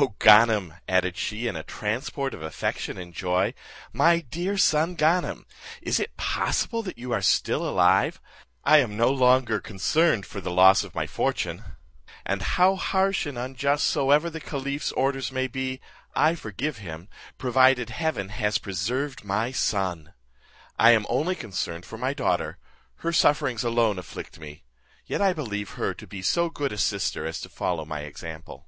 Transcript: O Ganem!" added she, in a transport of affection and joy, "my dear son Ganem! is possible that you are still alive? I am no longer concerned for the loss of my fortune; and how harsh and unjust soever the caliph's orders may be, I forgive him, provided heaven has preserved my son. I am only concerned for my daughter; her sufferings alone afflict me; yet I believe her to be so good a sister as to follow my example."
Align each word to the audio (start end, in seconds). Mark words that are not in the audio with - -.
O 0.00 0.14
Ganem!" 0.20 0.74
added 0.88 1.16
she, 1.16 1.48
in 1.48 1.56
a 1.56 1.64
transport 1.64 2.32
of 2.32 2.40
affection 2.40 2.96
and 2.98 3.12
joy, 3.12 3.52
"my 3.92 4.20
dear 4.20 4.56
son 4.56 4.94
Ganem! 4.94 5.44
is 5.82 6.00
possible 6.16 6.84
that 6.84 6.98
you 6.98 7.10
are 7.12 7.20
still 7.20 7.68
alive? 7.68 8.20
I 8.62 8.78
am 8.78 8.96
no 8.96 9.10
longer 9.10 9.58
concerned 9.58 10.24
for 10.24 10.40
the 10.40 10.52
loss 10.52 10.84
of 10.84 10.94
my 10.94 11.08
fortune; 11.08 11.64
and 12.24 12.42
how 12.42 12.76
harsh 12.76 13.26
and 13.26 13.36
unjust 13.36 13.88
soever 13.88 14.30
the 14.30 14.38
caliph's 14.38 14.92
orders 14.92 15.32
may 15.32 15.48
be, 15.48 15.80
I 16.14 16.36
forgive 16.36 16.78
him, 16.78 17.08
provided 17.36 17.90
heaven 17.90 18.28
has 18.28 18.58
preserved 18.58 19.24
my 19.24 19.50
son. 19.50 20.14
I 20.78 20.92
am 20.92 21.06
only 21.08 21.34
concerned 21.34 21.84
for 21.84 21.98
my 21.98 22.14
daughter; 22.14 22.58
her 22.98 23.12
sufferings 23.12 23.64
alone 23.64 23.98
afflict 23.98 24.38
me; 24.38 24.62
yet 25.06 25.20
I 25.20 25.32
believe 25.32 25.70
her 25.70 25.92
to 25.92 26.06
be 26.06 26.22
so 26.22 26.50
good 26.50 26.70
a 26.70 26.78
sister 26.78 27.26
as 27.26 27.40
to 27.40 27.48
follow 27.48 27.84
my 27.84 28.02
example." 28.02 28.66